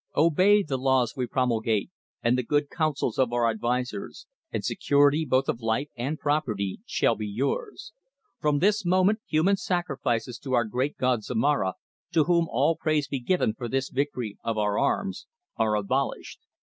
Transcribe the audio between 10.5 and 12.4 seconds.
our great god Zomara to